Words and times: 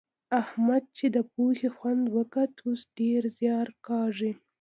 احمد 0.41 0.83
چې 0.97 1.05
د 1.15 1.17
پوهې 1.33 1.69
خوند 1.75 2.03
وکوت؛ 2.17 2.53
اوس 2.67 2.81
ډېر 2.99 3.21
زيار 3.37 3.67
کاږي. 3.87 4.31